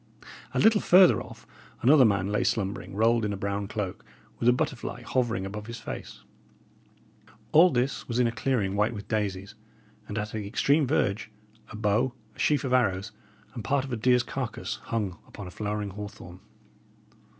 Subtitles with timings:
[0.55, 1.45] A little further off,
[1.83, 4.03] another man lay slumbering, rolled in a brown cloak,
[4.39, 6.23] with a butterfly hovering above his face.
[7.51, 9.53] All this was in a clearing white with daisies;
[10.07, 11.29] and at the extreme verge,
[11.69, 13.11] a bow, a sheaf of arrows,
[13.53, 16.39] and part of a deer's carcase, hung upon a flowering hawthorn.